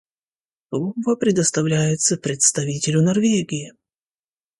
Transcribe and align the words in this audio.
Слово 0.71 1.15
предоставляется 1.15 2.17
представителю 2.17 3.03
Норвегии. 3.03 3.71